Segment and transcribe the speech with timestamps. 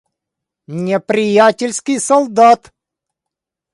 [0.85, 2.61] Неприятельский солдат.